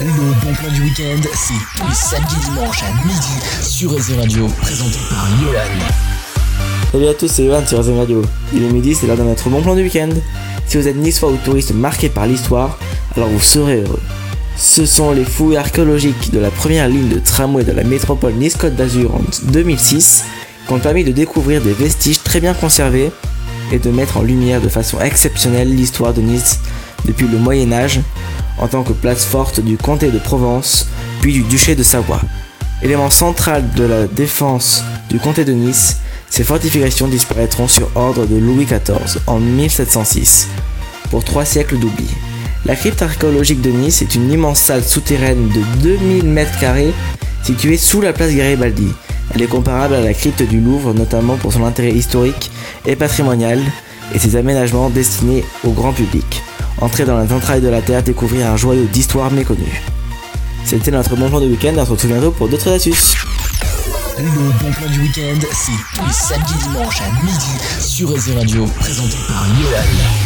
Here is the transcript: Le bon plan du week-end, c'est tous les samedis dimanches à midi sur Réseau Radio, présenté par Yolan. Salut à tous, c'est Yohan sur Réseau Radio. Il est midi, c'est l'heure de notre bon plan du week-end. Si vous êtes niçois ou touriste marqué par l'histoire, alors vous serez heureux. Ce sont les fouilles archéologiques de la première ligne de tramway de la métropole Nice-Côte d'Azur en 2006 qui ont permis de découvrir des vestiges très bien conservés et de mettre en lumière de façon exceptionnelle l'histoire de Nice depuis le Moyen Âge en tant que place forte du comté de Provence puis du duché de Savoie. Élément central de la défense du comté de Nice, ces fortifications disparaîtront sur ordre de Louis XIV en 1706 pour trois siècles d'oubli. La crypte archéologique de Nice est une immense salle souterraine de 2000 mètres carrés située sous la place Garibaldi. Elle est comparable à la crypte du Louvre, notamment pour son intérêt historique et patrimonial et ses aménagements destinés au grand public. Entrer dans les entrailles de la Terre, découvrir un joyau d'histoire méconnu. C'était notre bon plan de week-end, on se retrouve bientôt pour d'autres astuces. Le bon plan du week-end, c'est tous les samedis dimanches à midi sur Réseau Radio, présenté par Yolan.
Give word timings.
Le 0.00 0.06
bon 0.06 0.52
plan 0.54 0.72
du 0.72 0.82
week-end, 0.82 1.20
c'est 1.34 1.78
tous 1.78 1.88
les 1.88 1.94
samedis 1.94 2.34
dimanches 2.50 2.82
à 2.82 3.06
midi 3.06 3.62
sur 3.62 3.92
Réseau 3.92 4.16
Radio, 4.18 4.48
présenté 4.60 4.98
par 5.08 5.28
Yolan. 5.40 5.60
Salut 6.90 7.06
à 7.06 7.14
tous, 7.14 7.28
c'est 7.28 7.44
Yohan 7.44 7.64
sur 7.64 7.78
Réseau 7.78 7.96
Radio. 7.96 8.22
Il 8.52 8.64
est 8.64 8.70
midi, 8.70 8.94
c'est 8.94 9.06
l'heure 9.06 9.16
de 9.16 9.22
notre 9.22 9.48
bon 9.48 9.62
plan 9.62 9.76
du 9.76 9.82
week-end. 9.82 10.08
Si 10.66 10.78
vous 10.78 10.88
êtes 10.88 10.96
niçois 10.96 11.30
ou 11.30 11.36
touriste 11.36 11.72
marqué 11.74 12.08
par 12.08 12.26
l'histoire, 12.26 12.78
alors 13.14 13.28
vous 13.28 13.40
serez 13.40 13.82
heureux. 13.82 14.00
Ce 14.56 14.84
sont 14.84 15.12
les 15.12 15.24
fouilles 15.24 15.56
archéologiques 15.56 16.32
de 16.32 16.40
la 16.40 16.50
première 16.50 16.88
ligne 16.88 17.08
de 17.08 17.20
tramway 17.20 17.62
de 17.62 17.72
la 17.72 17.84
métropole 17.84 18.34
Nice-Côte 18.34 18.74
d'Azur 18.74 19.14
en 19.14 19.22
2006 19.44 20.24
qui 20.66 20.72
ont 20.72 20.80
permis 20.80 21.04
de 21.04 21.12
découvrir 21.12 21.60
des 21.60 21.72
vestiges 21.72 22.22
très 22.22 22.40
bien 22.40 22.54
conservés 22.54 23.12
et 23.70 23.78
de 23.78 23.90
mettre 23.90 24.16
en 24.16 24.22
lumière 24.22 24.60
de 24.60 24.68
façon 24.68 25.00
exceptionnelle 25.00 25.74
l'histoire 25.74 26.12
de 26.12 26.20
Nice 26.20 26.58
depuis 27.04 27.28
le 27.28 27.38
Moyen 27.38 27.72
Âge 27.72 28.00
en 28.58 28.68
tant 28.68 28.82
que 28.82 28.92
place 28.92 29.24
forte 29.24 29.60
du 29.60 29.76
comté 29.76 30.10
de 30.10 30.18
Provence 30.18 30.88
puis 31.20 31.32
du 31.32 31.42
duché 31.42 31.74
de 31.74 31.82
Savoie. 31.82 32.20
Élément 32.82 33.10
central 33.10 33.64
de 33.74 33.84
la 33.84 34.06
défense 34.06 34.84
du 35.08 35.18
comté 35.18 35.44
de 35.44 35.52
Nice, 35.52 35.98
ces 36.28 36.44
fortifications 36.44 37.08
disparaîtront 37.08 37.68
sur 37.68 37.88
ordre 37.94 38.26
de 38.26 38.36
Louis 38.36 38.66
XIV 38.66 39.20
en 39.26 39.38
1706 39.38 40.48
pour 41.10 41.24
trois 41.24 41.44
siècles 41.44 41.78
d'oubli. 41.78 42.08
La 42.66 42.76
crypte 42.76 43.02
archéologique 43.02 43.60
de 43.60 43.70
Nice 43.70 44.02
est 44.02 44.14
une 44.14 44.30
immense 44.30 44.60
salle 44.60 44.84
souterraine 44.84 45.48
de 45.48 45.80
2000 45.82 46.24
mètres 46.24 46.58
carrés 46.58 46.94
située 47.42 47.76
sous 47.76 48.00
la 48.00 48.12
place 48.12 48.34
Garibaldi. 48.34 48.88
Elle 49.34 49.42
est 49.42 49.46
comparable 49.46 49.94
à 49.94 50.00
la 50.00 50.14
crypte 50.14 50.42
du 50.42 50.60
Louvre, 50.60 50.94
notamment 50.94 51.36
pour 51.36 51.52
son 51.52 51.64
intérêt 51.64 51.92
historique 51.92 52.50
et 52.86 52.96
patrimonial 52.96 53.60
et 54.14 54.18
ses 54.18 54.36
aménagements 54.36 54.90
destinés 54.90 55.44
au 55.64 55.70
grand 55.70 55.92
public. 55.92 56.43
Entrer 56.80 57.04
dans 57.04 57.20
les 57.20 57.32
entrailles 57.32 57.60
de 57.60 57.68
la 57.68 57.80
Terre, 57.80 58.02
découvrir 58.02 58.48
un 58.48 58.56
joyau 58.56 58.84
d'histoire 58.84 59.30
méconnu. 59.30 59.82
C'était 60.64 60.90
notre 60.90 61.14
bon 61.16 61.28
plan 61.28 61.40
de 61.40 61.46
week-end, 61.46 61.74
on 61.76 61.84
se 61.84 61.90
retrouve 61.90 62.10
bientôt 62.10 62.30
pour 62.30 62.48
d'autres 62.48 62.72
astuces. 62.72 63.14
Le 64.18 64.24
bon 64.62 64.72
plan 64.72 64.88
du 64.90 65.00
week-end, 65.00 65.38
c'est 65.52 65.98
tous 65.98 66.06
les 66.06 66.12
samedis 66.12 66.54
dimanches 66.62 67.00
à 67.00 67.24
midi 67.24 67.58
sur 67.80 68.10
Réseau 68.10 68.34
Radio, 68.36 68.64
présenté 68.78 69.16
par 69.28 69.46
Yolan. 69.48 70.23